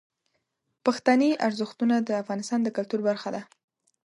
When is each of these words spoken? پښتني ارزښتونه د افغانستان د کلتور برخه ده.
پښتني 0.85 1.29
ارزښتونه 1.47 1.95
د 2.01 2.09
افغانستان 2.21 2.59
د 2.63 2.67
کلتور 2.77 2.99
برخه 3.09 3.29
ده. 3.35 3.41